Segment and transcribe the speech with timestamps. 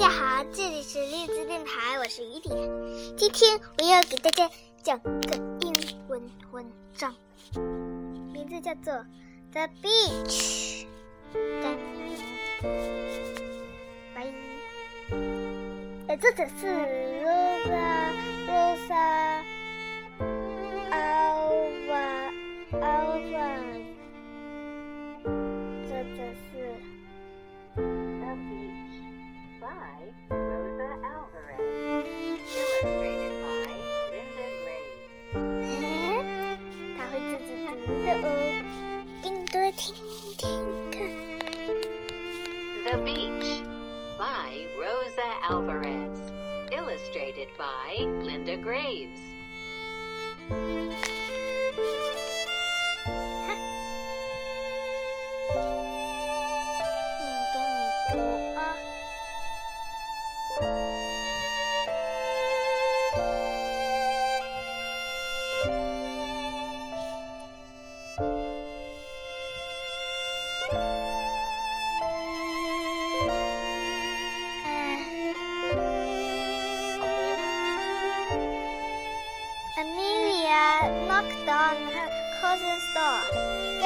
[0.00, 2.56] 家好，这里是荔枝电台，我是雨点。
[3.18, 4.48] 今天我要给大家
[4.82, 5.74] 讲个英
[6.08, 6.22] 文
[6.52, 7.14] 文章，
[8.32, 8.94] 名字叫做
[9.52, 10.84] 《The Beach》。
[14.14, 14.26] 拜。
[16.08, 16.66] 呃，作者是
[17.22, 18.14] Rosa
[18.48, 19.44] Rosa
[20.90, 22.32] Alva
[22.72, 23.69] Alva，
[29.69, 32.05] by Rosa Alvarez.
[32.83, 33.73] Illustrated by
[34.11, 34.87] Linda Gray.
[36.97, 37.51] 他会自己
[37.85, 38.25] 读的哦，
[39.21, 39.83] 给你多听
[40.37, 40.43] 听
[40.91, 40.95] 看。
[42.83, 43.51] The Beach
[44.17, 46.17] by Rosa Alvarez.
[46.71, 49.19] Illustrated by Linda Graves.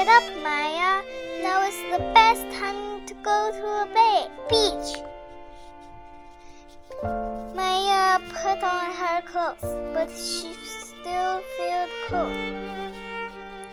[0.05, 1.01] Get up, Maya.
[1.43, 5.01] Now is the best time to go to a ba- beach.
[7.57, 12.37] Maya put on her clothes, but she still felt cold.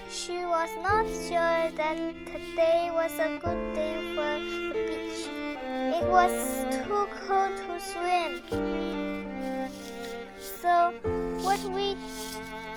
[0.09, 1.97] She was not sure that
[2.31, 5.27] today was a good day for the beach.
[5.99, 6.31] It was
[6.71, 8.39] too cold to swim.
[10.61, 10.93] So,
[11.43, 11.95] what we,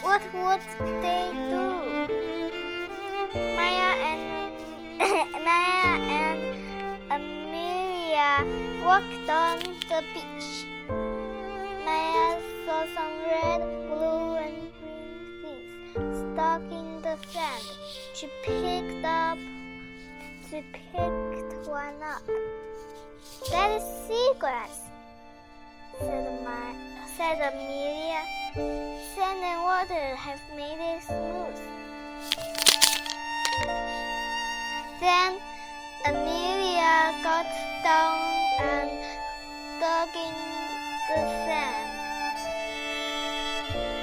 [0.02, 0.62] what would
[1.02, 1.93] they do?
[3.34, 4.54] Maya and
[5.44, 6.40] Maya and
[7.10, 8.46] Amelia
[8.84, 9.58] walked on
[9.90, 10.66] the beach.
[11.84, 17.64] Maya saw some red, blue, and green things stuck in the sand.
[18.14, 19.38] She picked up,
[20.48, 22.22] she picked one up.
[23.50, 24.78] That is seagrass,
[25.98, 26.72] said my,
[27.16, 28.22] said Amelia.
[28.54, 31.73] Sand and water have made it smooth.
[34.98, 35.38] Then
[36.04, 37.46] Amelia got
[37.84, 38.18] down
[38.60, 38.90] and
[39.78, 40.34] dug in
[41.08, 41.90] the sand.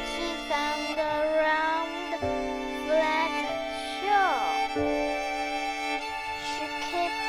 [0.07, 2.15] She found a round,
[2.87, 3.45] flat
[3.99, 4.55] shore.
[6.47, 7.27] She kept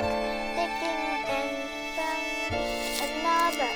[0.54, 1.50] digging and
[1.96, 2.54] found
[3.02, 3.72] another.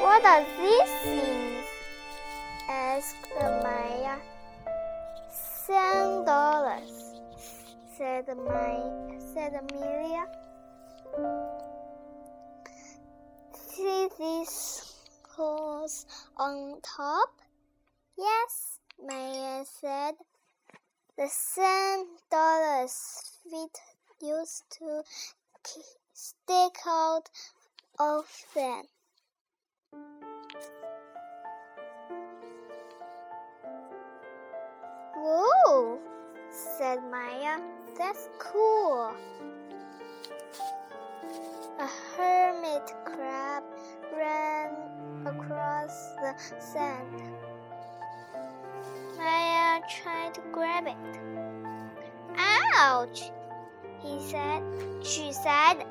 [0.00, 1.27] What are these
[6.28, 7.22] dollars,
[7.96, 8.76] said my
[9.32, 10.26] said Amelia.
[13.54, 14.92] See these
[15.26, 16.04] holes
[16.36, 17.30] on top?
[18.18, 20.16] Yes, Maya said.
[21.16, 22.94] The ten dollars
[23.50, 23.78] feet
[24.20, 25.02] used to
[26.12, 27.30] stick out
[27.98, 28.82] of them.
[35.16, 35.98] Whoa,
[36.58, 37.60] said Maya.
[37.96, 39.12] That's cool.
[41.78, 41.86] A
[42.16, 43.62] hermit crab
[44.16, 44.74] ran
[45.24, 47.22] across the sand.
[49.16, 51.20] Maya tried to grab it.
[52.36, 53.30] Ouch,
[54.00, 54.62] he said.
[55.02, 55.84] She said.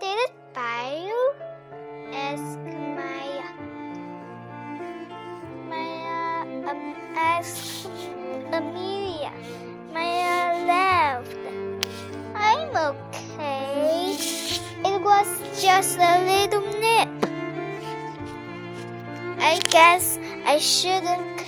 [0.00, 1.32] Did it bite you?
[2.12, 3.44] asked Maya.
[5.68, 7.79] Maya um, asked
[9.92, 11.36] Maya laughed.
[12.34, 14.16] I'm okay.
[14.84, 15.28] It was
[15.62, 17.08] just a little nip.
[19.38, 21.39] I guess I shouldn't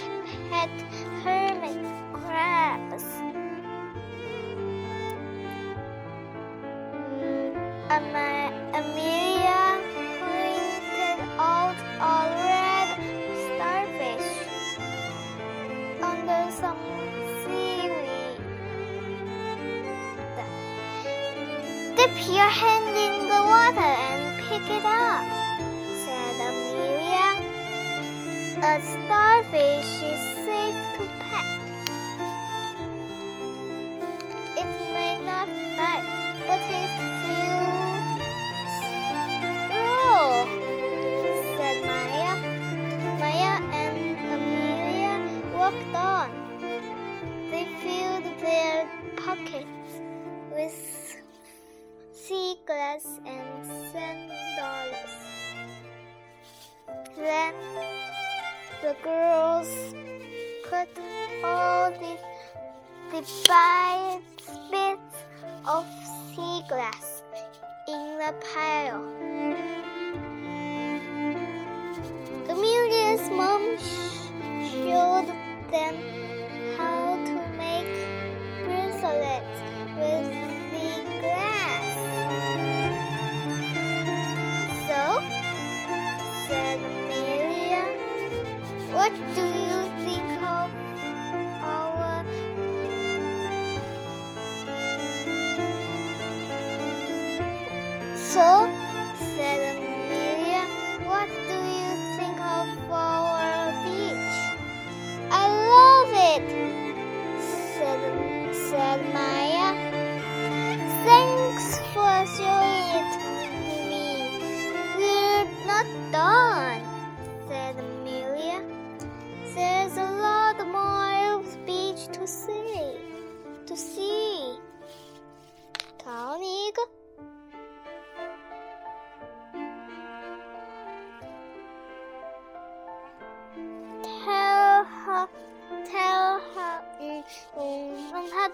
[61.82, 62.16] all the
[64.70, 65.16] bits
[65.66, 65.84] of
[66.30, 67.22] sea glass
[67.88, 69.02] in the pile.
[72.48, 73.64] Amelia's mom
[74.70, 75.28] showed
[75.72, 75.96] them
[76.76, 77.94] how to make
[78.64, 79.58] bracelets
[79.98, 80.41] with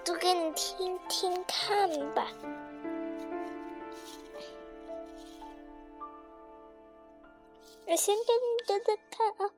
[0.04, 2.28] 读给你听听看吧。
[7.86, 9.54] 我先给你读读看啊，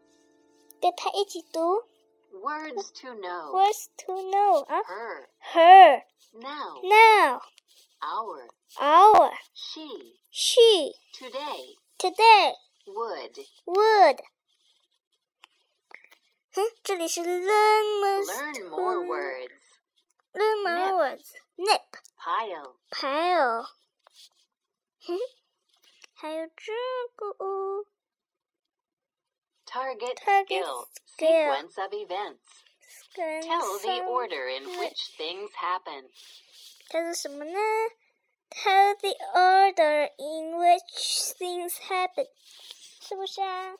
[0.81, 1.85] 跟他一起读。
[2.33, 3.53] Words to know.
[3.53, 5.29] Words to know 啊 Her.
[5.53, 6.81] ，her, Now.
[6.83, 7.41] now,
[8.01, 8.49] Our.
[8.79, 10.19] our, She.
[10.31, 11.77] she, Today.
[11.99, 12.55] today,
[12.87, 13.47] Would.
[13.67, 14.19] would。
[16.53, 19.51] 哼，这里是 learn Learn more words.
[20.35, 20.95] Learn more Nip.
[20.95, 21.33] words.
[21.57, 22.77] Nip, Pile.
[22.91, 23.67] pile。
[25.01, 25.19] 哼，
[26.15, 26.73] 还有这
[27.17, 27.87] 个哦
[29.67, 30.89] Target, Target skill.
[31.07, 31.53] skill.
[31.55, 32.65] Sequence of events.
[33.15, 34.79] 跟 Tell the 上 order in Right.
[34.79, 36.11] which things happen.
[36.89, 37.59] 它是什么呢？
[38.51, 42.29] Tell the order in which things happen，
[43.01, 43.75] 是不是啊？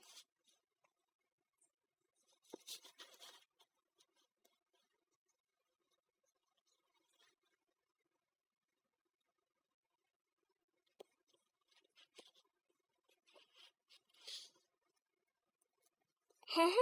[16.54, 16.74] 嘿嘿，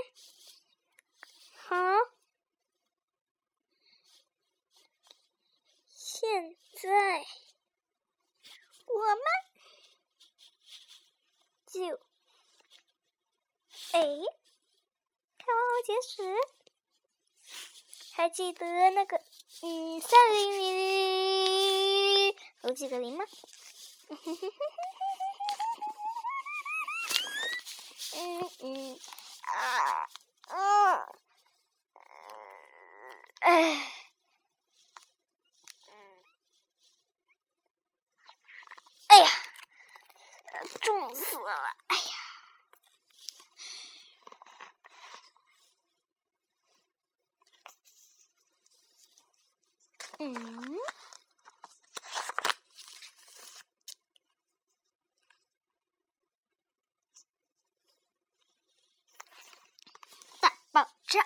[1.68, 1.76] 好。
[5.90, 6.90] 现在
[8.88, 9.24] 我们
[11.68, 12.00] 就
[13.92, 14.02] 哎，
[15.38, 16.18] 看完后结时，
[18.14, 19.18] 还记得那个
[19.62, 23.24] 嗯三零零有几个零吗？
[28.16, 29.00] 嗯 嗯，
[29.58, 31.06] 啊
[33.42, 33.94] 哎。
[39.08, 39.28] 哎呀，
[40.82, 41.76] 重死了！
[41.88, 42.04] 哎呀，
[50.20, 50.78] 嗯，
[60.40, 61.26] 大爆炸！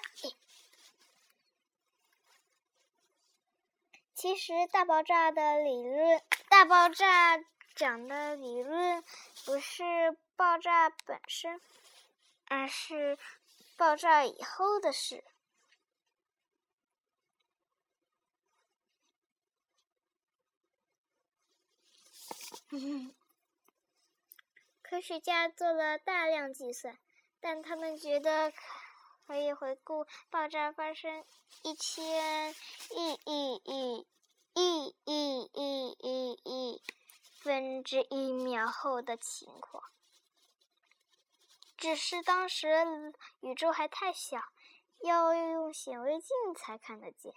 [4.16, 7.42] 其实大爆炸的理论，大爆炸
[7.76, 9.02] 讲的理论
[9.46, 11.62] 不是爆炸本身，
[12.48, 13.18] 而是
[13.78, 15.24] 爆炸以后的事。
[24.82, 27.00] 科学家做了大量计算，
[27.40, 28.58] 但他们觉得可
[29.26, 31.24] 可以回顾爆炸发生
[31.64, 32.54] 一千
[32.92, 34.06] 亿亿亿
[34.56, 36.82] 亿亿亿亿亿
[37.42, 39.84] 分之一秒后的情况。
[41.76, 42.86] 只是当时
[43.42, 44.38] 宇宙还太小，
[45.04, 47.34] 要用显微镜才看得见。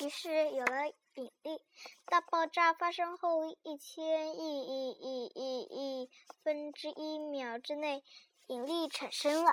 [0.00, 1.62] 于是有了引力。
[2.04, 6.10] 大爆炸发生后一千亿亿亿亿亿
[6.42, 8.04] 分之一秒之内，
[8.46, 9.52] 引力产生了。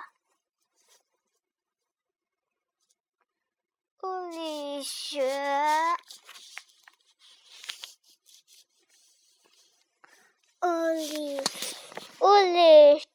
[4.04, 5.24] 物理学，
[10.62, 11.40] 物理，
[12.20, 13.08] 物理，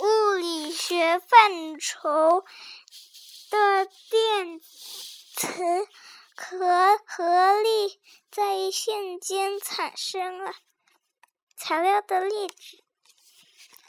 [0.00, 2.44] 物理学范畴
[3.50, 5.88] 的电磁
[6.36, 10.52] 和合力在瞬间产生了
[11.56, 12.84] 材料的粒子，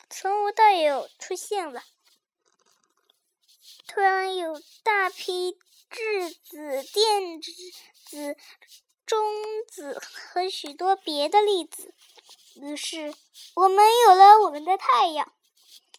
[0.10, 1.84] 从无到有出现了。
[3.88, 5.58] 突然有大批
[5.90, 8.38] 质子、电子、
[9.06, 9.20] 中
[9.68, 11.94] 子和许多别的粒子，
[12.56, 13.14] 于是
[13.56, 15.34] 我们有了我们的太阳，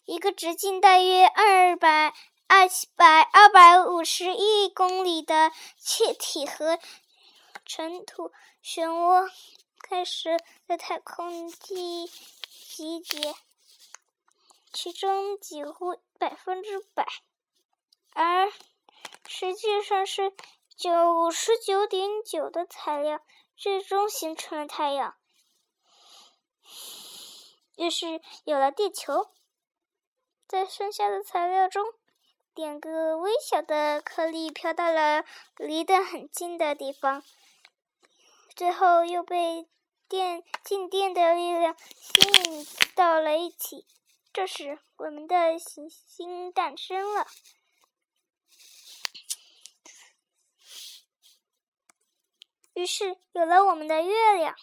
[0.04, 2.14] 一个直径大约二百
[2.46, 6.78] 二百二百五十亿公里的气体和
[7.66, 9.28] 尘土漩涡
[9.80, 12.08] 开始在太空集
[12.76, 13.34] 集结，
[14.72, 17.06] 其中几乎百分之百，
[18.14, 18.50] 而
[19.26, 20.32] 实际上是
[20.76, 23.20] 九十九点九的材料
[23.56, 25.16] 最终形成了太阳，
[27.76, 29.28] 于是有了地球。
[30.46, 31.84] 在剩下的材料中，
[32.54, 35.24] 点个微小的颗粒飘到了
[35.56, 37.22] 离得很近的地方。
[38.56, 39.68] 最后又被
[40.08, 43.86] 电静电的力量吸引到了一起，
[44.32, 47.26] 这时我们的行星诞生了。
[52.74, 54.54] 于是有了我们的月亮。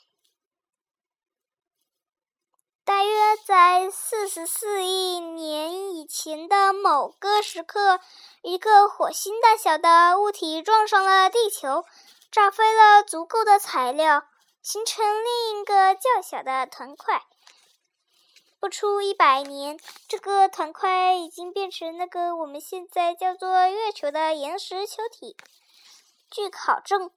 [2.84, 8.00] 大约在四十四亿年以前的某个时刻，
[8.42, 11.84] 一个火星大小的物体撞上了地球。
[12.30, 14.28] 炸飞了足够的材料，
[14.62, 17.26] 形成另一个较小的团块。
[18.60, 25.38] 不出一百年，这个团块已经变成那个我们现在叫做月球的岩石球体。
[26.32, 27.12] 据考证，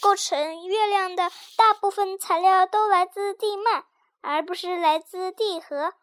[0.00, 3.84] 构成月亮的大部分材料都来自地幔，
[4.20, 5.94] 而不是来自地核。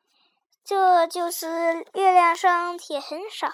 [0.65, 3.53] 这就是月亮上铁很少，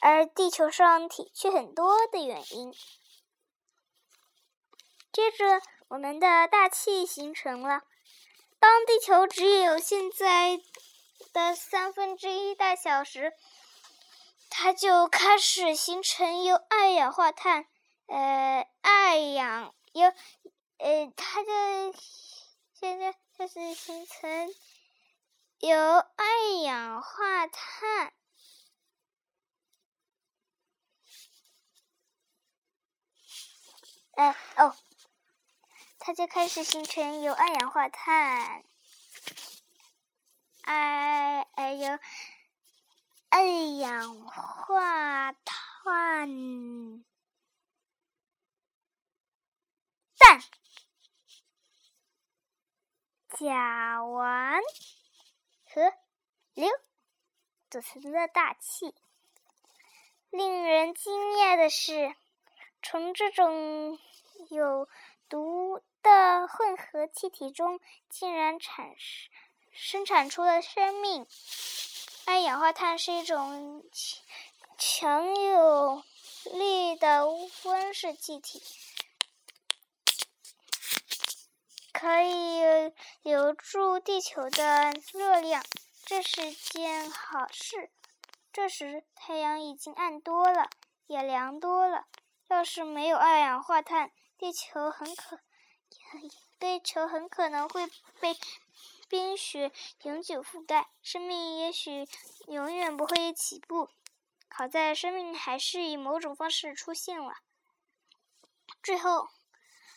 [0.00, 2.74] 而地球上铁却很多的原因。
[5.12, 7.82] 接着，我们的大气形成了。
[8.66, 10.60] 当地球只有现在
[11.32, 13.32] 的三分之一大小时，
[14.50, 17.68] 它就开始形成由二氧化碳，
[18.06, 20.08] 呃，二氧由，
[20.78, 21.94] 呃，它就
[22.74, 24.52] 现在开始形成
[25.60, 26.26] 由二
[26.64, 28.12] 氧化碳，
[34.16, 34.74] 哎，哦。
[36.06, 38.62] 它就开始形成由二氧化碳，
[40.62, 41.98] 二哎有
[43.28, 43.42] 二
[43.80, 46.28] 氧化碳
[50.16, 50.40] 氮、
[53.36, 54.60] 甲烷
[55.64, 55.92] 和
[56.54, 56.68] 硫
[57.68, 58.94] 组成的大气。
[60.30, 62.14] 令人惊讶的是，
[62.80, 63.98] 从这种
[64.50, 64.88] 有
[65.28, 65.82] 毒。
[66.06, 69.28] 的混合气体中竟然产生
[69.72, 71.26] 生产出了生命。
[72.26, 73.82] 二氧化碳是一种
[74.78, 76.04] 强有
[76.52, 77.28] 力的
[77.64, 78.62] 温室气体，
[81.92, 82.92] 可以
[83.22, 85.64] 留住地球的热量，
[86.04, 87.90] 这是件好事。
[88.52, 90.70] 这时太阳已经暗多了，
[91.08, 92.06] 也凉多了。
[92.46, 95.40] 要是没有二氧化碳，地球很可。
[96.58, 97.86] 地球很可能会
[98.20, 98.36] 被
[99.08, 102.08] 冰雪永久覆盖，生命也许
[102.48, 103.88] 永远不会起步。
[104.48, 107.34] 好在生命还是以某种方式出现了。
[108.82, 109.28] 最后，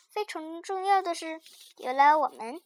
[0.09, 1.41] 非常重要的是，
[1.77, 2.61] 有了我们。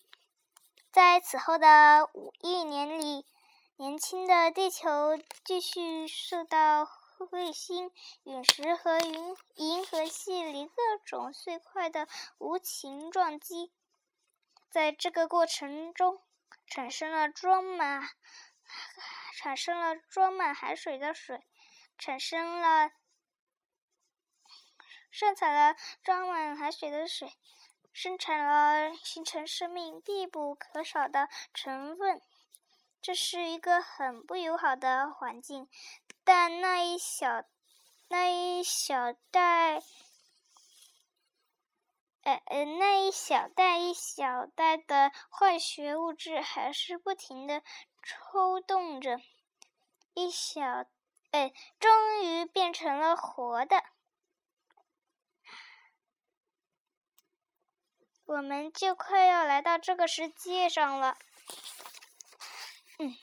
[0.91, 3.25] 在此后的五亿年里，
[3.75, 7.02] 年轻的地球继续受到。
[7.31, 7.91] 卫星、
[8.23, 10.73] 陨石和银银河系里各
[11.05, 13.71] 种碎块的无情撞击，
[14.69, 16.21] 在这个过程中，
[16.67, 18.09] 产生了装满
[19.37, 21.45] 产生了装满海水的水，
[21.97, 22.91] 产生了
[25.11, 27.31] 生产了装满海水的水，
[27.91, 32.21] 生产了形成生命必不可少的成分。
[33.01, 35.67] 这是一个很不友好的环境。
[36.25, 37.43] 但那一小
[38.07, 39.81] 那一小袋，
[42.21, 47.61] 呃呃，那一小袋一小袋的化学物质还是不停的
[48.03, 49.19] 抽动着，
[50.13, 50.61] 一小，
[51.31, 53.83] 哎，终于变成了活的，
[58.25, 61.17] 我们就快要来到这个世界上了，
[62.99, 63.13] 嗯。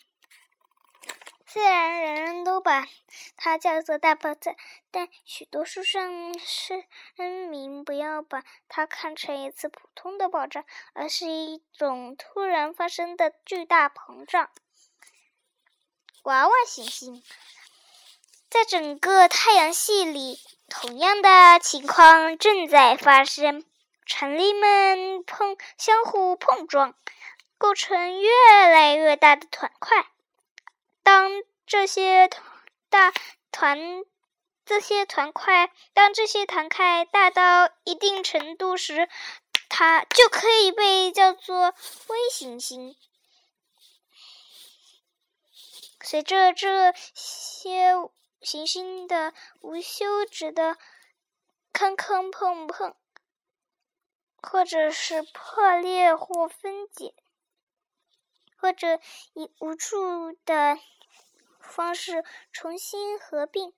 [1.52, 2.86] 虽然人人都把
[3.36, 4.54] 它叫做大爆炸，
[4.92, 6.84] 但许多书上声
[7.48, 14.48] 明不要把它看成一次普通的爆炸，而是一种突然发生的巨大膨胀。
[16.22, 17.20] 娃娃行星
[18.48, 20.38] 在整个太阳系里，
[20.68, 23.64] 同样的情况正在发生。
[24.06, 26.94] 尘粒们碰相互碰撞，
[27.58, 28.30] 构成越
[28.68, 30.06] 来越大的团块。
[31.02, 31.30] 当
[31.66, 32.28] 这些
[32.88, 33.12] 大
[33.50, 34.04] 团、
[34.64, 39.08] 这些团块，当这些团块大到一定程度时，
[39.68, 41.74] 它就可以被叫做
[42.08, 42.96] 微行星。
[46.02, 47.94] 随着这些
[48.40, 50.76] 行星的无休止的
[51.72, 52.94] 坑坑碰碰。
[54.42, 57.12] 或者是破裂或分解，
[58.60, 59.00] 或者
[59.34, 60.78] 以无数的
[61.60, 63.72] 方式重新合并，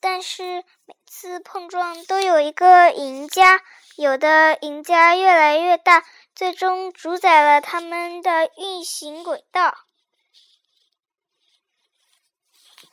[0.00, 3.62] 但是每次碰撞都有一个赢家，
[3.96, 9.76] 有的赢家越来越大，最终主宰了他们的运行轨道。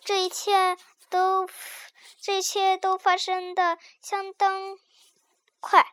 [0.03, 0.77] 这一切
[1.09, 1.49] 都，
[2.21, 4.77] 这一切都发生的相当
[5.59, 5.85] 快。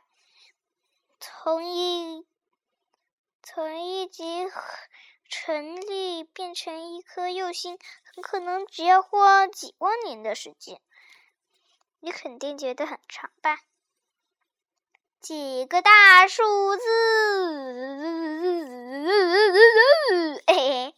[1.21, 2.27] 从一
[3.47, 4.49] 从一级
[5.29, 7.79] 成立变成一颗幼星，
[8.15, 10.81] 很可能只要花几万年的时间。
[12.01, 13.59] 你肯定觉得很长吧？
[15.21, 16.83] 几个大数字，
[20.47, 20.95] 嘿嘿。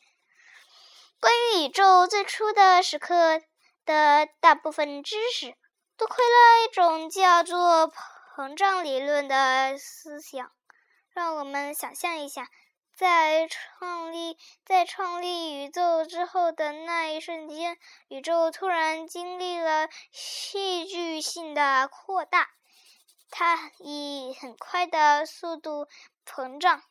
[1.20, 3.42] 关于宇宙最初的时刻
[3.84, 5.56] 的大部分知识，
[5.96, 7.92] 多亏了一种叫做。
[8.36, 10.52] 膨胀理论的思想，
[11.16, 12.50] 让我们想象一下，
[12.94, 22.50] 在创立在创立宇宙之后的那一瞬间，宇宙突然经历了戏剧性的扩大，
[23.30, 25.88] 它以很快的速度
[26.26, 26.82] 膨胀，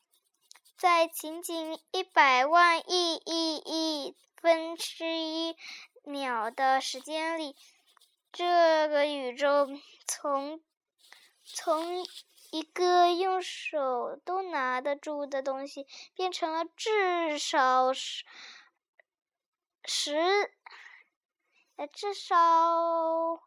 [0.76, 5.56] 在仅仅一百万亿亿亿分之一
[6.04, 7.56] 秒的时间里，
[8.32, 9.69] 这个宇宙
[10.08, 10.63] 从
[11.43, 12.04] 从
[12.56, 18.24] 一个用手都拿得住的东西，变成了至少十
[19.84, 20.15] 十，
[21.76, 23.41] 呃，至少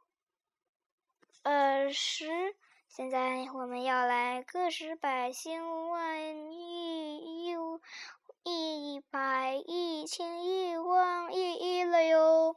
[1.43, 2.55] 呃十。
[2.87, 7.55] 现在我们要来个十百千万亿
[8.45, 12.57] 亿一百亿千亿万亿亿了哟，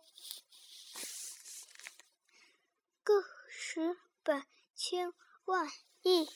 [3.04, 4.44] 个十百
[4.76, 5.14] 千。
[5.46, 5.68] 万
[6.04, 6.28] 一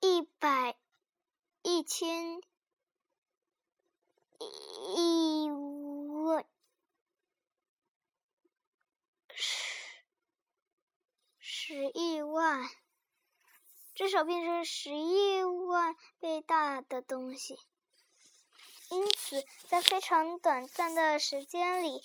[0.00, 0.76] 一百
[1.62, 2.42] 一千
[4.96, 6.46] 一万
[9.28, 9.54] 十
[11.38, 12.68] 十亿万，
[13.94, 17.58] 至少变成十亿万倍大的东西。
[18.90, 22.02] 因此，在非常短暂的时间里。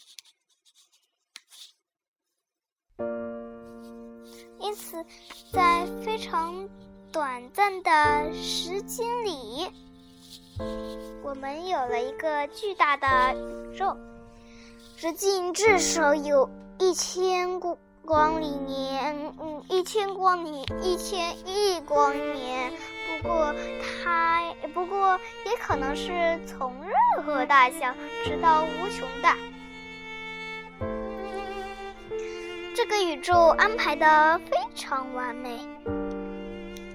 [4.65, 5.05] 因此，
[5.53, 6.67] 在非常
[7.11, 9.69] 短暂的时间里，
[11.21, 13.35] 我们有了一个巨大的
[13.71, 13.95] 宇宙，
[14.97, 16.49] 直径至少有
[16.79, 22.73] 一千光光里年，嗯，一千光年，一千亿光年。
[23.21, 23.53] 不过，
[24.03, 29.37] 它不过也可能是从任何大小直到无穷大。
[32.75, 35.65] 这个宇宙安排的非常完美，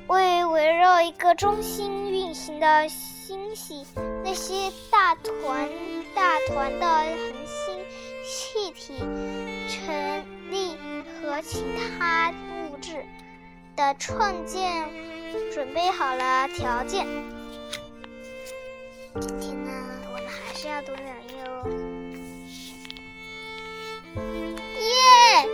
[0.08, 3.86] 为围绕一个中心运行的星系，
[4.22, 5.70] 那些大团
[6.14, 7.16] 大团的恒
[7.46, 7.78] 星、
[8.26, 8.98] 气体、
[9.70, 10.76] 尘粒
[11.22, 11.64] 和其
[11.98, 13.02] 他物质
[13.74, 14.86] 的创建
[15.50, 17.06] 准备好了条件。
[19.18, 19.72] 今天呢，
[20.12, 21.66] 我们还是要读两页哦。
[24.82, 25.48] 耶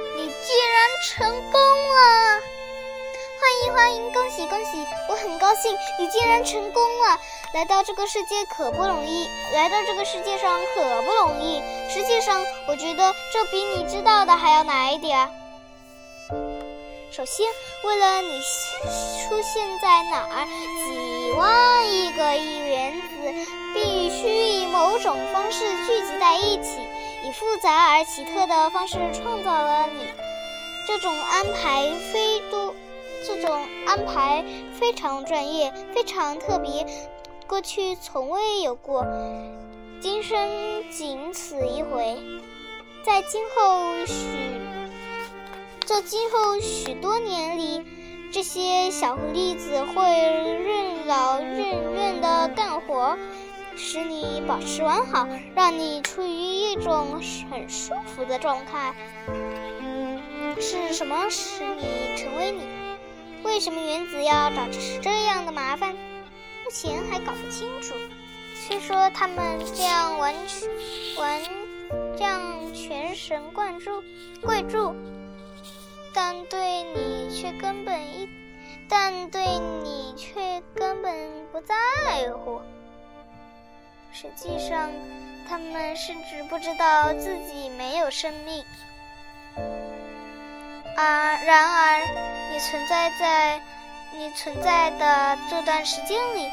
[0.47, 2.41] 竟然成功了！
[3.41, 4.87] 欢迎欢迎，恭喜恭喜！
[5.09, 7.19] 我很高兴你竟然成功了。
[7.53, 11.61] 来到这个世界可不容易，来到这个世界上可不容易。
[11.91, 15.29] 实际上，我觉得这比你知道的还要难一点。
[17.11, 17.45] 首先，
[17.83, 26.79] 为了你出现在哪儿，几万亿个亿原子必须以某种方式聚集在一起，
[27.25, 30.07] 以复杂而奇特的方式创造了你。
[30.87, 32.73] 这种安排非多，
[33.27, 34.45] 这种安排
[34.79, 36.87] 非常专业，非常特别，
[37.49, 39.05] 过去从未有过。
[40.01, 40.39] 今生
[40.91, 42.17] 仅此一回，
[43.03, 44.15] 在今后许
[45.85, 47.85] 在今后许多年里，
[48.31, 53.19] 这些小狐狸子会任劳任怨的干活，
[53.75, 57.21] 使你保持完好，让你处于一种
[57.51, 58.95] 很舒服的状态。
[60.61, 62.63] 是什么使你成为你？
[63.43, 64.67] 为什么原子要找
[65.03, 65.93] 这样的麻烦？
[65.93, 67.95] 目前还搞不清楚。
[68.55, 70.69] 虽说他们这样完全
[71.17, 71.41] 完
[72.17, 72.43] 这样
[72.75, 74.03] 全神贯注
[74.43, 74.97] 跪注，
[76.13, 78.29] 但对你却根本一，
[78.89, 79.45] 但对
[79.85, 81.15] 你却根本
[81.53, 81.75] 不在
[82.33, 82.61] 乎。
[84.11, 84.91] 实际上，
[85.49, 88.65] 他们甚至不知道自己没有生命。
[90.97, 92.01] 啊，然而，
[92.51, 93.61] 你存在在
[94.13, 96.49] 你存在的这段时间里，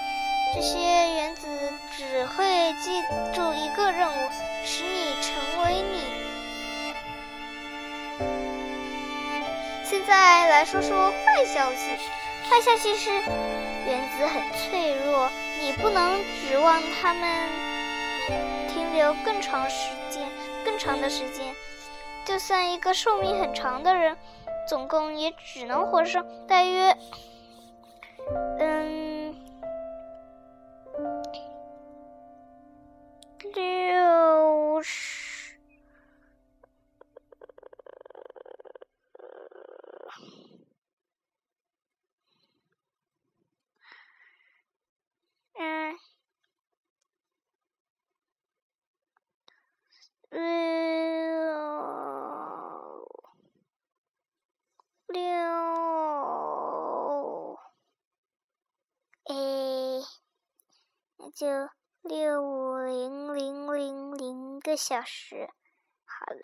[0.53, 0.77] 这些
[1.15, 1.47] 原子
[1.95, 3.01] 只会记
[3.33, 4.29] 住一个任务，
[4.65, 6.03] 使你成为你。
[9.85, 11.91] 现在来说说坏消息，
[12.49, 15.29] 坏消息是原子很脆弱，
[15.61, 17.49] 你不能指望它们
[18.67, 20.27] 停留更长时间、
[20.65, 21.55] 更长的时间。
[22.25, 24.17] 就算一个寿命很长的人，
[24.67, 26.95] 总共也只能活上大约，
[28.59, 28.72] 嗯，
[61.43, 61.49] 就
[62.03, 65.49] 六五零零零零个小时，
[66.05, 66.39] 好了。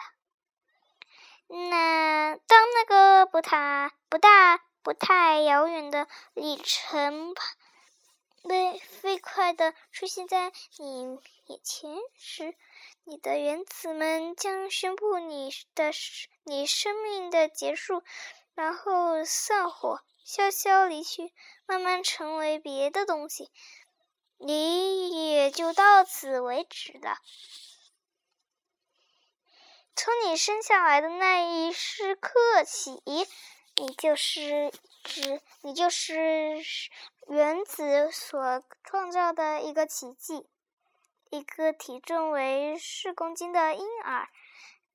[1.48, 7.34] 那当那个不太不大不太遥远的里程
[8.44, 12.54] 飞飞快的出现在你眼前时，
[13.06, 15.92] 你的原子们将宣布你的
[16.44, 18.04] 你生命的结束，
[18.54, 21.32] 然后散伙，悄悄离去，
[21.66, 23.50] 慢慢成为别的东西。
[24.40, 27.18] 你也就到此为止了。
[29.96, 32.32] 从你生下来的那一时刻
[32.66, 33.02] 起，
[33.76, 34.72] 你就是
[35.04, 36.64] 指你就是
[37.28, 40.48] 原子所创造的一个奇迹。
[41.32, 44.30] 一个体重为四公斤的婴儿，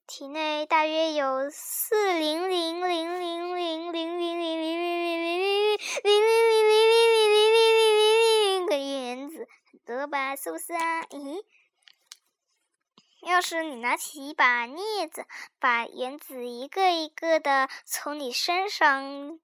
[0.06, 7.93] 体内大约有四零零零零零零零零零零零零零零零零零
[8.78, 10.36] 个原子，很多吧？
[10.36, 11.02] 是不是啊？
[11.10, 11.44] 咦？
[13.22, 15.24] 要是你拿起一把镊子，
[15.58, 19.38] 把原子一个一个的从你身上，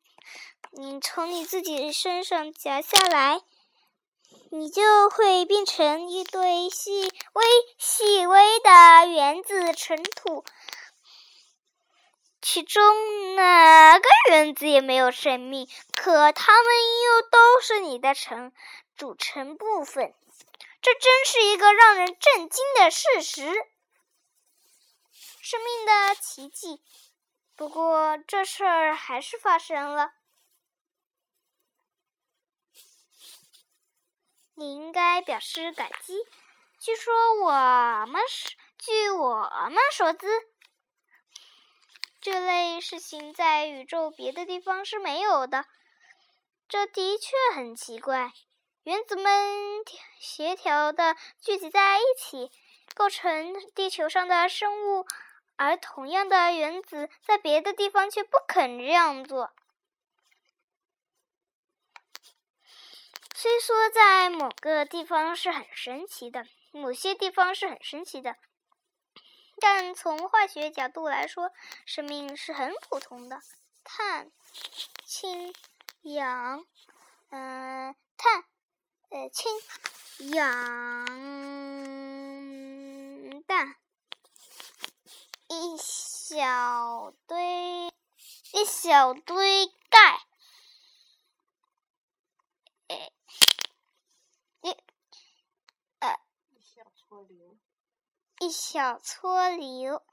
[0.73, 3.41] 你从你自己身上夹下来，
[4.51, 7.45] 你就会变成一堆细微、
[7.79, 10.45] 细微的原子尘土。
[12.43, 16.73] 其中哪个原子也没有生命，可它们
[17.05, 18.53] 又都是你的尘
[19.01, 20.15] 组成部分。
[20.83, 23.47] 这真是一个让人震惊的事实，
[25.41, 26.83] 生命的奇迹。
[27.57, 30.13] 不过这事儿还是发生了，
[34.55, 36.19] 你应该表示感激。
[36.79, 37.53] 据说我
[38.07, 38.23] 们，
[38.77, 40.29] 据我们所知，
[42.21, 45.65] 这类事情在宇宙别的地方是没有的。
[46.69, 48.35] 这的确很奇怪。
[48.85, 49.85] 原子们
[50.19, 52.51] 协调的聚集在一起，
[52.95, 55.07] 构成地球上的生物，
[55.57, 59.53] 而同样的原子在别的地方却不肯这样做。
[63.35, 68.37] 虽说在某个地方是很神奇的，某些地方是很神奇的，
[69.61, 71.53] 但从化学角度来说，
[71.85, 73.41] 生命是很普通的。
[73.85, 74.31] 碳、
[75.05, 75.55] 氢、
[76.03, 76.65] 氧，
[77.31, 78.45] 嗯，碳。
[79.11, 79.51] 呃，氢、
[80.31, 81.05] 氧、
[83.43, 83.75] 氮，
[85.49, 87.93] 一小堆，
[88.53, 90.21] 一小堆钙，
[92.87, 93.11] 哎，
[94.61, 94.71] 一，
[95.99, 96.17] 呃，
[96.51, 97.57] 一小撮硫，
[98.39, 100.05] 一小撮硫，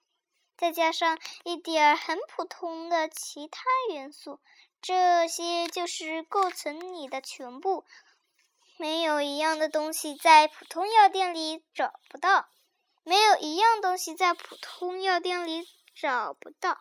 [0.58, 4.40] 再加上一点很普通的其他元素，
[4.82, 7.86] 这些就是构成你的全部。
[8.78, 12.48] 没有一样的东西在普通药店里找不到，
[13.04, 16.78] 没有一样东西在普通药店里找不到。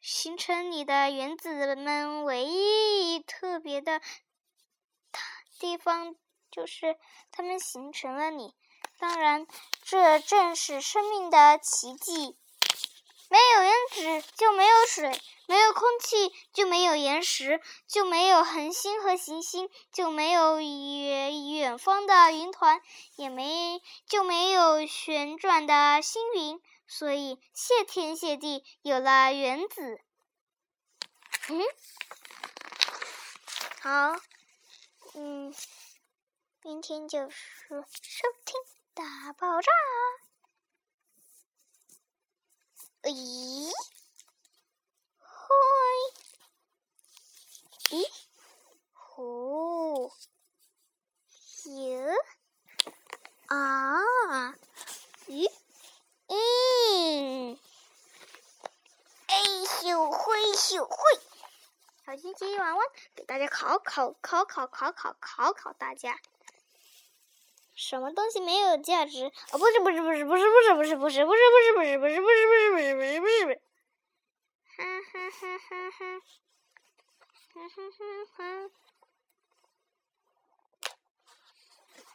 [0.00, 4.00] 形成你的原子们唯一特别的
[5.58, 6.14] 地方，
[6.50, 6.96] 就是
[7.30, 8.54] 它们形成了你。
[8.98, 9.46] 当然，
[9.82, 12.36] 这正是生命的奇迹。
[13.28, 15.20] 没有原子就没有水，
[15.52, 22.80] 没有空气就没有岩石，就没有恒星和行星，就没有远远方的云团，
[23.16, 26.58] 也没就没有旋转的星云。
[26.86, 30.00] 所以，谢天谢地，有了原子。
[31.50, 31.60] 嗯，
[33.82, 34.18] 好，
[35.16, 35.54] 嗯，
[36.62, 37.36] 明天就是
[37.68, 38.58] 收听
[38.94, 39.70] 大爆炸。
[43.02, 43.70] 咦，
[45.52, 45.54] 嗨，
[47.90, 48.06] 咦，
[48.92, 50.10] 呼，
[51.66, 52.14] 哟，
[53.46, 53.98] 啊，
[55.26, 55.50] 咦，
[56.28, 57.58] 嗯，
[59.26, 59.36] 哎
[59.66, 60.96] 咻嘿咻嘿，
[62.06, 66.18] 小鸡鸡玩玩，给大家考考考考考考考考大家。
[67.74, 69.32] 什么东西没有价值？
[69.50, 73.60] 哦，不是，不是，不是，不是，不是，不是，不是，不是，不是，不是，不是，不是，不是，不是，不是，不是，不是，
[75.02, 76.20] 哈哈哈哈哈，
[77.54, 78.00] 哈哈哈
[78.36, 78.70] 哈，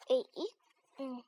[0.07, 0.11] 哎，
[0.97, 1.23] 嗯。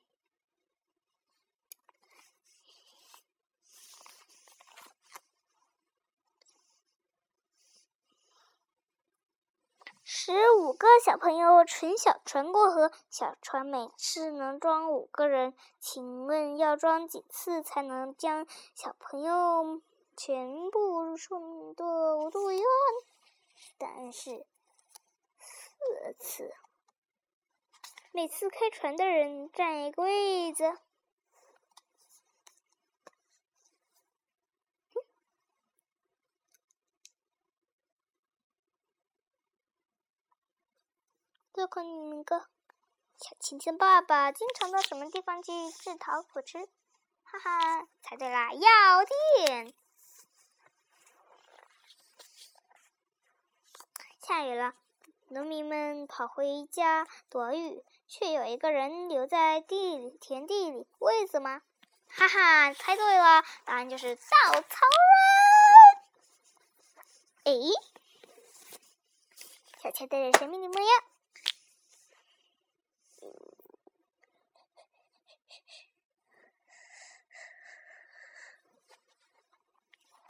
[10.04, 15.56] 十五个小朋友乘小船过河，小船每次能装五个人。
[15.80, 18.46] 请问要装几次才能将
[18.76, 19.82] 小朋友
[20.22, 21.86] 全部送到
[22.30, 22.62] 渡岸？
[23.78, 24.46] 答案是
[25.40, 26.54] 四次。
[28.12, 30.78] 每次开船的人占一个位子。
[41.54, 42.40] 最后你们个，
[43.16, 46.58] 小晴晴爸爸经常到什么地方去自讨苦吃？
[47.24, 48.60] 哈哈，猜对啦，药
[49.46, 49.74] 店。
[54.30, 54.76] 下雨了，
[55.30, 61.64] 农民们跑回家躲雨，却有一个人留在地里田地里，为什么？
[62.08, 64.86] 哈哈，猜对了，答案就是稻草
[67.44, 67.46] 人。
[67.46, 67.54] 哎，
[69.82, 71.04] 小强带着神秘的模样。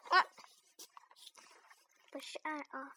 [0.08, 0.26] 啊，
[2.12, 2.96] 不是爱啊，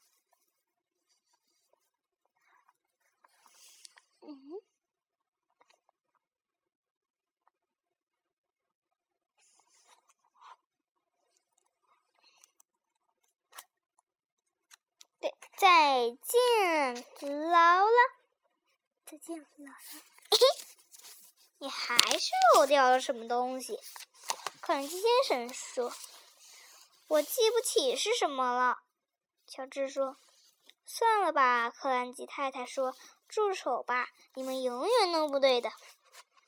[4.23, 4.61] 嗯，
[15.21, 17.91] 对，再见，姥姥。
[19.05, 19.75] 再见，姥姥。
[21.59, 23.79] 你还是漏掉了什么东西？
[24.61, 25.93] 克兰基先生说
[27.09, 28.79] ：“我记不起是什么了。”
[29.47, 30.17] 乔治说
[30.87, 32.97] ：“算了吧。”克兰基太太说
[33.33, 35.73] ：“住手吧，你们永远弄不对的。”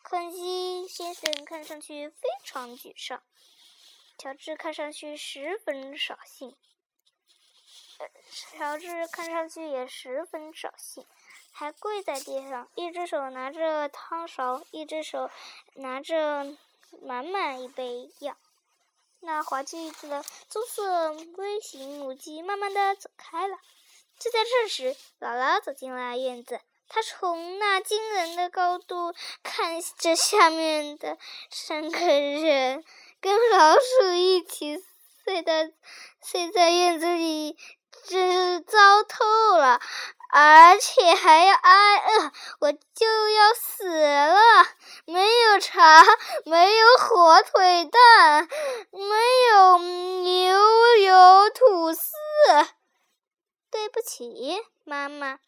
[0.04, 3.22] 克兰基先生看上去非常沮丧，
[4.18, 6.54] 乔治看上去十分扫兴。
[8.52, 11.06] 乔治看上去也十分扫兴。
[11.56, 15.30] 还跪在地上，一只手拿着汤勺，一只手
[15.74, 16.58] 拿着
[17.00, 18.36] 满满一杯药。
[19.20, 23.56] 那滑稽的棕色微型母鸡慢慢的走开了。
[24.18, 26.60] 就在这时，姥姥走进了院子。
[26.94, 31.18] 他从那惊人的高度看着下面的
[31.50, 32.84] 三个人，
[33.20, 34.78] 跟老鼠一起
[35.24, 35.72] 睡的
[36.24, 37.58] 睡在院子里，
[38.06, 39.24] 真是糟透
[39.56, 39.80] 了。
[40.30, 44.38] 而且还要挨饿，我就要死了！
[45.04, 46.00] 没有茶，
[46.44, 48.48] 没有火腿蛋，
[48.92, 49.08] 没
[49.50, 52.12] 有牛油吐司。
[53.72, 55.40] 对不起，妈妈。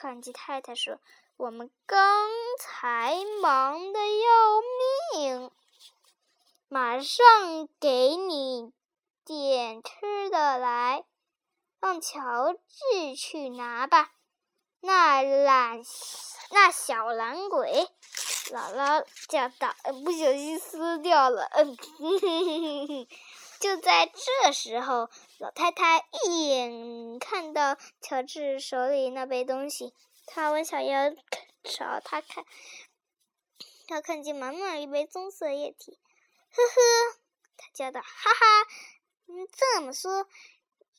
[0.00, 1.00] 克兰基太太说
[1.36, 2.28] ：“我们刚
[2.60, 5.50] 才忙得要命，
[6.68, 8.72] 马上给你
[9.24, 11.04] 点吃的来。”
[11.82, 14.12] 让乔治去拿吧，
[14.80, 15.80] 那懒
[16.50, 17.88] 那小懒鬼，
[18.52, 21.42] 姥姥叫道，不小心撕掉了。
[21.54, 21.76] 嗯
[23.60, 29.92] 就在这时候，老太太一眼看到乔治手里那杯东西，
[30.26, 31.10] 她问小妖
[31.64, 32.44] 朝他看，
[33.88, 35.98] 他看见满满一杯棕色液体，
[36.50, 37.18] 呵呵，
[37.56, 38.68] 他叫道：“哈哈，
[39.26, 40.28] 嗯，这么说，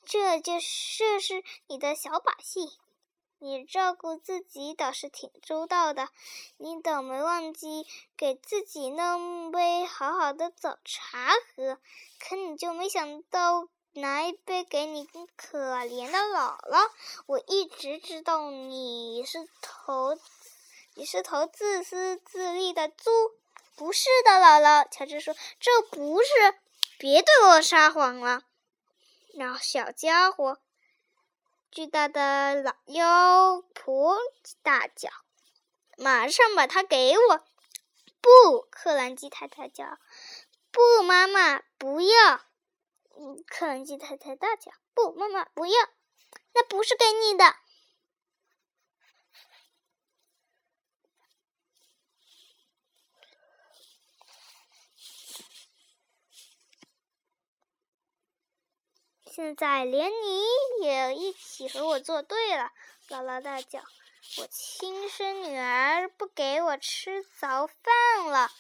[0.06, 2.60] 这就是这是你的小把戏。
[3.40, 6.10] 你照顾自己倒是挺周到的，
[6.58, 11.80] 你倒没忘记给自己弄杯好好的早茶喝，
[12.20, 16.92] 可你就没想到拿一杯给你可怜的姥姥。
[17.26, 20.18] 我一直知道你是头。”
[20.96, 23.10] 你是头自私自利的猪，
[23.78, 24.86] 不是的，姥姥。
[24.90, 26.28] 乔治说：“这不是，
[26.98, 28.44] 别对我撒谎了。”
[29.36, 30.58] 那小家伙，
[31.72, 34.18] 巨大的老妖婆
[34.64, 35.10] 大叫
[35.98, 37.44] ：“马上把它给我！”
[38.20, 39.86] 不，克兰基太太叫
[40.72, 42.42] ：“不，妈妈，不要！”
[43.16, 45.74] 嗯，克兰基太太大叫：“不，妈妈，不要！
[46.54, 47.56] 那不是给你的。”
[59.40, 60.44] 现在连你
[60.82, 62.74] 也一起和我作对了！
[63.08, 63.80] 姥姥大叫
[64.38, 68.52] ：“我亲生女儿不给我吃早饭了，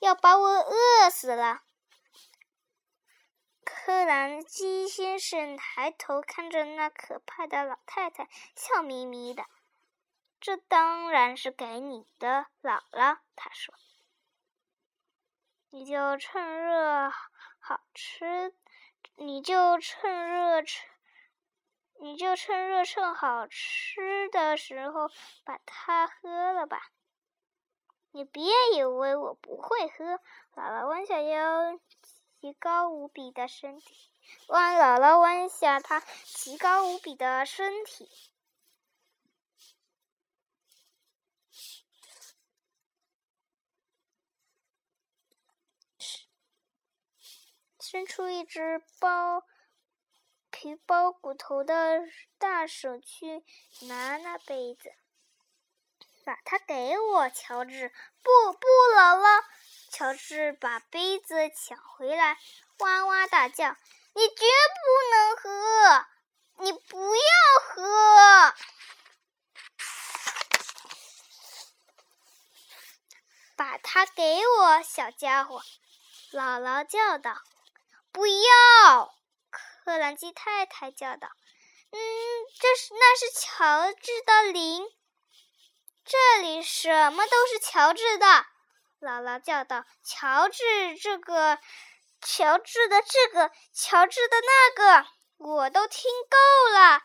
[0.00, 1.62] 要把我饿死了！”
[3.64, 9.46] 柯南基先生抬头看着那可怕的老太太，笑眯眯的
[10.42, 13.74] ：“这当然是给你的，姥姥。”他说
[15.72, 17.10] ：“你就趁热
[17.60, 18.54] 好吃。”
[19.20, 20.86] 你就趁热吃，
[22.00, 25.10] 你就趁热趁好吃的时候
[25.44, 26.80] 把它喝了吧。
[28.12, 28.44] 你别
[28.76, 30.04] 以为我不会喝。
[30.54, 31.80] 姥姥弯下腰，
[32.40, 34.10] 极高无比的身体，
[34.46, 38.08] 弯姥姥弯下她极高无比的身体。
[47.90, 49.42] 伸出一只包
[50.50, 52.02] 皮包骨头的
[52.36, 53.42] 大手去
[53.80, 54.92] 拿那杯子，
[56.22, 57.90] 把它给我，乔治。
[58.22, 59.42] 不不，姥姥，
[59.90, 62.36] 乔治把杯子抢回来，
[62.80, 63.74] 哇哇大叫
[64.12, 64.44] ：“你绝
[64.76, 64.82] 不
[65.14, 66.06] 能喝！
[66.58, 67.22] 你不要
[67.62, 68.54] 喝！
[73.56, 75.62] 把它给我，小家伙！”
[76.32, 77.40] 姥姥叫道。
[78.12, 79.14] 不要！
[79.50, 81.28] 克兰基太太叫道
[81.90, 81.98] ：“嗯，
[82.60, 84.84] 这是那是乔治的铃，
[86.04, 88.26] 这里什么都是乔治的。”
[89.00, 91.58] 姥姥叫道：“乔治这个，
[92.20, 97.02] 乔治的这个，乔治的那个，我都听够了。”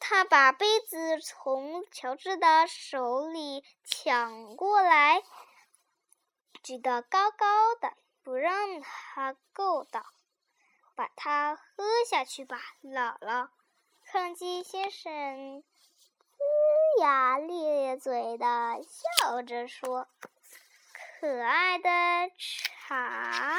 [0.00, 5.22] 他把杯子从乔治的手里抢过来，
[6.62, 7.92] 举得高高的。
[8.22, 10.04] 不让他够到，
[10.94, 13.48] 把它喝下去吧，姥姥。
[14.04, 18.80] 康基先生龇牙咧嘴的
[19.18, 20.08] 笑着说
[21.20, 21.88] ：“可爱的
[22.38, 23.58] 茶。”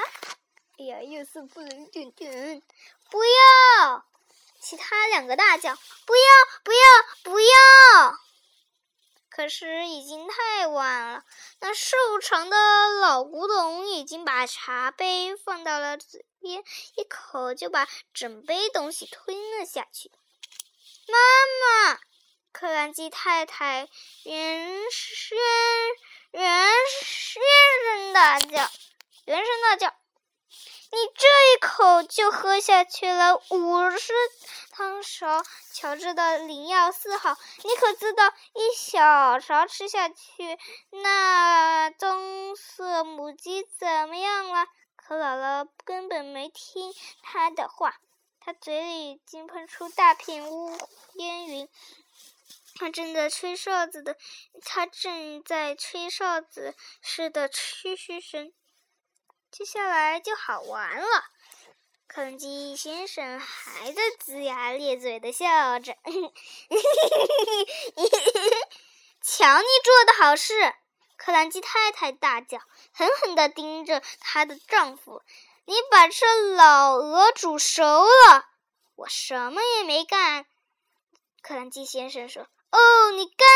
[0.79, 2.61] 哎呀，又是不能点点，
[3.09, 4.05] 不要！
[4.59, 6.21] 其他两个大叫：“不要！
[6.63, 6.79] 不要！
[7.23, 8.19] 不要！”
[9.39, 11.23] 可是已经太晚了，
[11.61, 12.57] 那瘦长的
[12.99, 16.61] 老古董已经把茶杯放到了嘴边，
[16.97, 20.11] 一口就把整杯东西吞了下去。
[21.07, 21.17] 妈
[21.93, 21.99] 妈，
[22.51, 23.87] 克兰基太太
[24.25, 25.37] 原声
[26.31, 26.73] 原原
[27.31, 28.69] 声大叫，
[29.23, 29.95] 原声大叫。
[30.91, 34.11] 你这一口就喝下去了五十
[34.71, 40.57] 汤勺乔治的灵药四号，你可知道一小勺吃下去，
[40.89, 44.65] 那棕色母鸡怎么样了？
[44.95, 47.95] 可姥姥根本没听他的话，
[48.39, 50.75] 他嘴里已经喷出大片乌
[51.15, 51.69] 烟云，
[52.75, 54.17] 他正在吹哨子的，
[54.65, 58.51] 他正在吹哨子似的嘘嘘声。
[59.51, 61.25] 接下来就好玩了，
[62.07, 65.97] 肯基先生还在龇牙咧嘴的笑着。
[66.03, 66.79] 嘿嘿嘿
[67.95, 68.69] 嘿嘿
[69.21, 70.53] 瞧你做的好事！
[71.17, 72.59] 克兰基太太大叫，
[72.93, 75.23] 狠狠地盯着她的丈夫
[75.65, 76.25] ：“你把这
[76.55, 78.45] 老鹅煮熟了！”
[78.95, 80.45] 我什么也没干。
[81.41, 83.47] 克兰基先生说：“哦，你干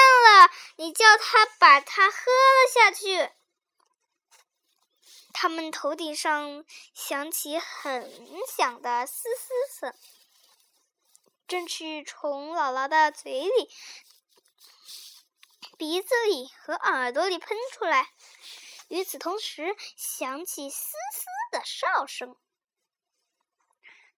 [0.41, 0.51] 了！
[0.77, 3.29] 你叫他把它喝了下去。”
[5.33, 6.63] 他们头顶上
[6.93, 8.09] 响起很
[8.47, 9.93] 响的嘶嘶声，
[11.47, 13.69] 正是从姥姥的嘴里、
[15.77, 18.13] 鼻子里和耳朵里喷出来。
[18.87, 22.37] 与此同时，响起嘶嘶的哨声。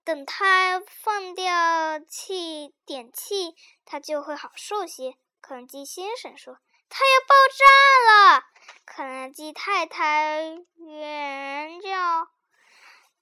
[0.04, 3.56] 等他放掉气点气，
[3.86, 5.16] 他就会好受些。
[5.42, 6.60] 肯基先生说
[6.90, 8.46] ：“他要爆炸了！”
[8.86, 10.42] 肯德基太太
[10.78, 11.90] 圆叫：“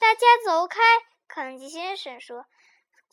[0.00, 0.80] 大家走开！
[1.28, 2.46] 肯德基先生说。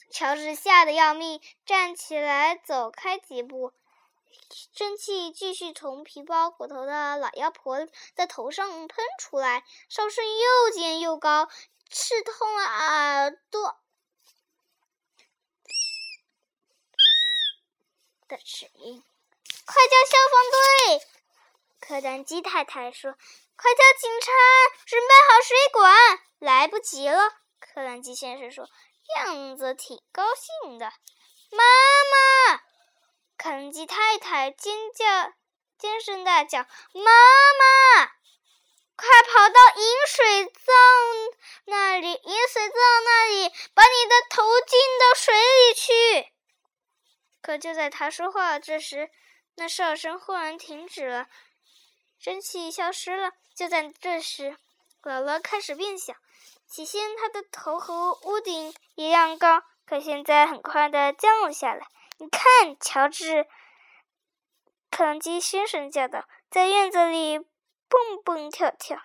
[0.09, 3.73] 乔治吓得要命，站起来走开几步。
[4.73, 7.85] 蒸汽继续从皮包骨头的老妖婆
[8.15, 11.49] 的头上喷出来，哨声又尖又高，
[11.89, 13.77] 刺痛了耳朵。
[18.27, 19.03] 的声音，
[19.65, 21.07] 快叫消防队！
[21.79, 23.13] 柯南基太太说
[23.55, 24.31] ：“快叫警察，
[24.85, 28.67] 准备好水管。”来不及了，柯南基先生说。
[29.15, 30.85] 样子挺高兴的，
[31.51, 32.61] 妈妈！
[33.37, 35.31] 肯基太太尖叫，
[35.79, 36.59] 尖声大叫
[36.91, 38.05] ：“妈妈，
[38.97, 40.73] 快跑到饮水灶
[41.65, 42.11] 那里！
[42.11, 42.75] 饮水灶
[43.05, 46.31] 那里，把你的头浸到水里去！”
[47.47, 49.09] 可就在他说话这时，
[49.55, 51.29] 那哨声忽然停止了，
[52.19, 53.31] 蒸汽消失了。
[53.55, 54.57] 就在这时，
[55.01, 56.13] 姥姥开始变小。
[56.67, 61.87] 起先，她的头和屋顶一样高，可现在很快的降了下来。
[62.17, 63.47] 你看，乔治，
[64.91, 69.01] 肯基先生叫道，在院子里蹦蹦跳跳，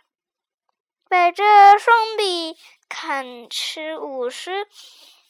[1.09, 1.45] 摆着
[1.79, 4.67] 双臂，看吃五十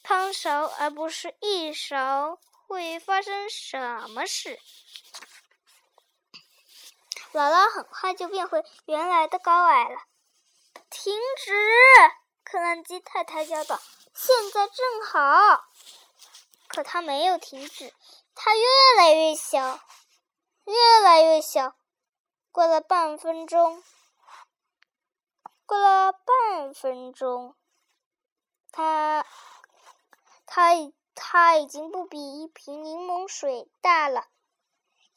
[0.02, 2.38] 汤勺而不是一勺，
[2.72, 4.58] 会发生什么事？
[7.34, 10.00] 姥姥很快就变回原来的高矮了。
[10.88, 11.52] 停止！
[12.42, 13.78] 克兰基太太叫道
[14.16, 15.64] ：“现在正好。”
[16.66, 17.92] 可他没有停止，
[18.34, 18.62] 他越
[18.96, 19.78] 来越小，
[20.64, 21.76] 越来越小。
[22.50, 23.84] 过了半分钟，
[25.66, 27.54] 过了半分钟，
[28.70, 29.26] 他
[30.46, 34.26] 他已，它已经不比一瓶柠檬水大了。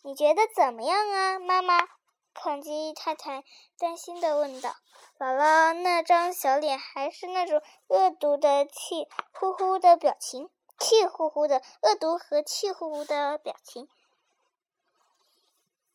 [0.03, 1.87] 你觉得怎么样啊，妈妈？
[2.33, 3.45] 肯基太太
[3.79, 4.75] 担心的问道
[5.17, 13.87] ：“姥姥那张小脸还是那种恶毒的、气呼呼的表情，气呼呼的恶毒和气呼呼的表情。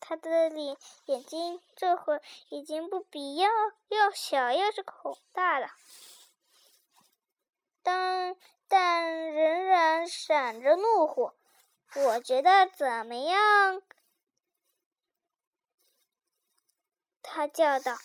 [0.01, 3.51] 他的脸眼睛这会儿已经不比要
[3.89, 5.69] 要小要只孔大了，
[7.83, 8.35] 当
[8.71, 11.35] 但仍然闪着怒火。
[11.97, 13.83] 我觉得怎么样？”
[17.23, 17.99] 他叫道：“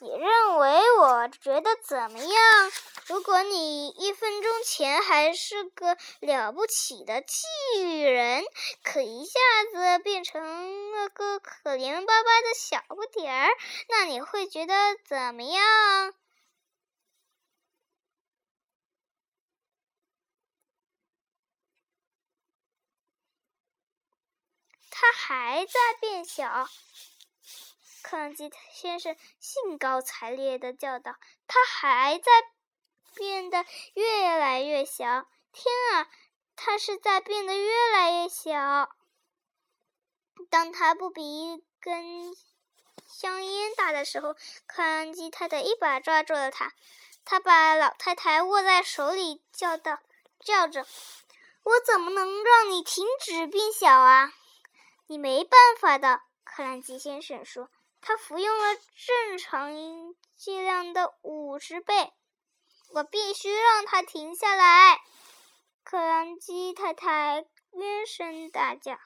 [0.00, 2.72] 你认为我觉得怎么样？
[3.06, 8.44] 如果你一分钟前还是个了不起的巨人，
[8.84, 9.40] 可一下
[9.72, 13.48] 子变成了个可怜巴巴的小不点儿，
[13.88, 16.14] 那你会觉得怎么样？”
[25.02, 26.68] 他还在变小。
[28.02, 31.16] 克兰基先生兴高采烈地叫道
[31.48, 32.24] ：“他还在
[33.16, 35.26] 变得越来越小！
[35.50, 36.06] 天啊，
[36.54, 38.90] 他是在变得越来越小！
[40.48, 42.36] 当他不比一根
[43.08, 44.34] 香烟大的时候，
[44.68, 46.72] 克兰基太太一把抓住了他。
[47.24, 49.98] 他把老太太握在手里，叫道：
[50.38, 50.86] 叫着，
[51.64, 54.32] 我怎么能让你停止变小啊？
[55.06, 57.70] 你没办法的。”克兰基先生说。
[58.04, 59.72] 他服用了正常
[60.34, 62.12] 剂量的五十倍，
[62.88, 65.00] 我必须让他停下来！
[65.84, 68.98] 克兰基太太怨声大叫：“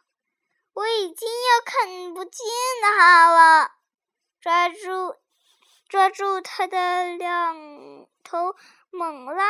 [0.72, 2.46] 我已经要看不见
[2.80, 3.70] 他了！”
[4.40, 5.14] 抓住，
[5.90, 8.56] 抓住他的两头
[8.88, 9.44] 猛拉！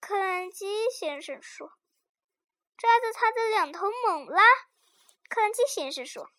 [0.00, 1.70] 克兰基先生说
[2.78, 4.42] ：“抓着他的两头猛拉！”
[5.28, 6.30] 克兰基先生说。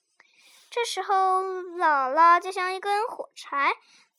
[0.70, 3.74] 这时候，姥姥就像一根火柴，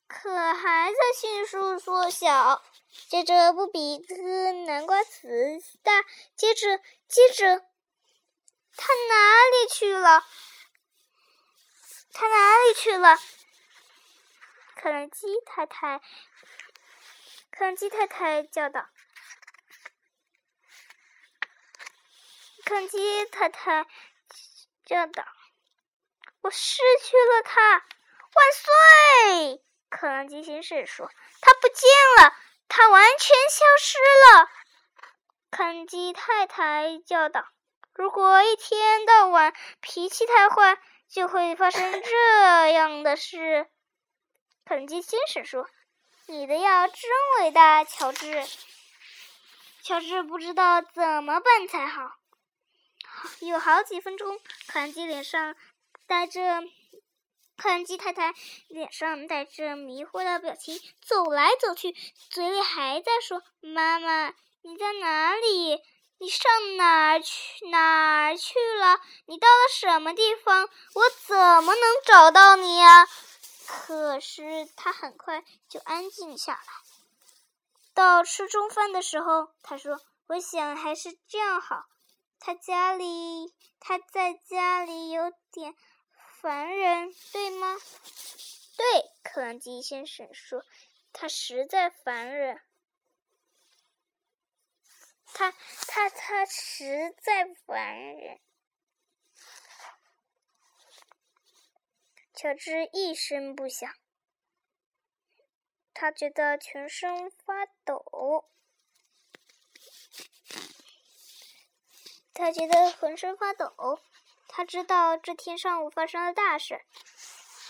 [0.06, 2.62] 可还在迅速缩小。
[3.10, 5.28] 接着，不比颗南瓜子
[5.82, 6.04] 大。
[6.34, 7.58] 接着，接着，
[8.76, 10.24] 它哪里去了？
[12.14, 13.18] 它哪里去了？
[14.74, 16.00] 肯德基太太，
[17.50, 18.88] 肯德基太太叫道
[22.68, 23.86] ：“肯基太太。”
[24.84, 25.24] 叫道
[26.42, 27.70] ：“我失去了他！
[27.72, 31.10] 万岁！”克朗基先生说
[31.40, 31.88] ：“他不见
[32.18, 32.36] 了，
[32.68, 34.50] 他完全消失了。”
[35.50, 37.46] 肯基太太叫道
[37.94, 43.66] ：“如果一天到晚脾气太坏，就会发生这样的事。”
[44.66, 45.66] 肯基先生说
[46.28, 46.96] ：“你的药真
[47.40, 48.46] 伟大，乔治。”
[49.82, 52.17] 乔治不知道怎么办才好。
[53.40, 55.54] 有好几分钟，克兰基脸上
[56.06, 56.62] 带着
[57.56, 58.34] 克兰基太太
[58.68, 61.94] 脸上带着迷惑的表情，走来走去，
[62.30, 65.80] 嘴里还在说：“妈妈，你在哪里？
[66.18, 67.66] 你上哪儿去？
[67.66, 69.00] 哪儿去了？
[69.26, 70.68] 你到了什么地方？
[70.94, 73.08] 我怎么能找到你呀？”
[73.66, 76.60] 可是他很快就安静下来。
[77.94, 81.86] 到吃中饭的时候，他说：“我想还是这样好。”
[82.40, 85.74] 他家里，他在家里有点
[86.40, 87.76] 烦人，对吗？
[88.76, 90.64] 对，克朗基先生说
[91.12, 92.60] ：“他实在烦人。”
[95.34, 98.40] 他他他实在烦人。
[102.32, 103.92] 乔治一声不响。
[105.92, 108.48] 他觉得全身发抖，
[112.38, 113.98] 他觉得浑身发抖。
[114.46, 116.80] 他知道这天上午发生了大事。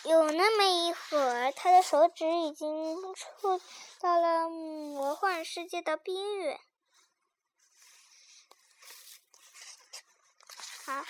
[0.04, 3.60] 有那么一会儿，他的手指已经触
[3.98, 6.60] 到了魔幻世界的边缘。
[10.84, 11.02] 好。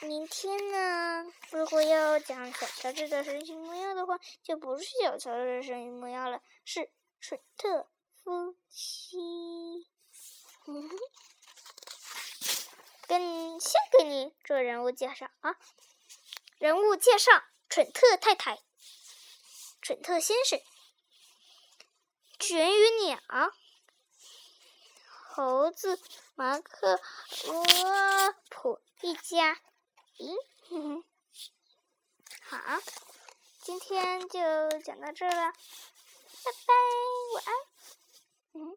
[0.00, 1.26] 明天呢？
[1.50, 7.88] 如果要讲小乔治的神奇模样的话，就不是小乔治的神奇模样了，是水特
[8.22, 9.88] 夫妻。
[10.70, 10.84] 嗯
[13.08, 15.56] 跟先给你做人物介绍啊，
[16.58, 18.60] 人物介绍：蠢特太太、
[19.80, 20.60] 蠢特先生、
[22.38, 23.18] 卷羽鸟、
[25.30, 25.98] 猴子
[26.34, 27.00] 马克
[27.46, 27.64] 罗
[28.50, 29.58] 普一家。
[30.18, 30.36] 咦，
[32.44, 32.58] 好，
[33.62, 34.38] 今天就
[34.80, 35.50] 讲到这了，
[36.44, 36.74] 拜拜，
[37.34, 37.54] 晚安，
[38.52, 38.76] 嗯。